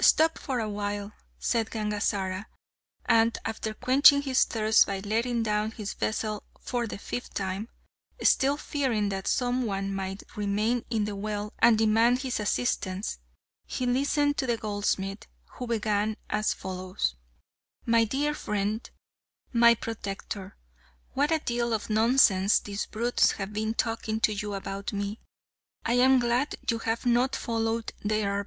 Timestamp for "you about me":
24.34-25.20